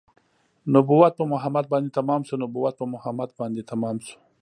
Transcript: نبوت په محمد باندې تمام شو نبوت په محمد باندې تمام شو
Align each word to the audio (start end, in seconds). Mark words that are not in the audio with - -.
نبوت 0.73 1.13
په 1.19 1.25
محمد 1.33 1.65
باندې 1.73 1.89
تمام 1.99 2.21
شو 2.27 2.35
نبوت 2.43 2.73
په 2.81 2.85
محمد 2.93 3.29
باندې 3.39 3.61
تمام 3.71 3.97
شو 4.05 4.15